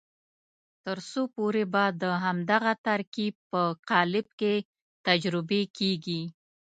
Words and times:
تر 0.85 0.97
څو 1.09 1.21
پورې 1.35 1.63
به 1.73 1.83
د 2.01 2.03
همدغه 2.23 2.71
ترکیب 2.87 3.33
په 3.51 3.61
قالب 3.89 4.27
کې 4.39 4.53
تجربې 5.07 5.61
کېږي. 5.77 6.21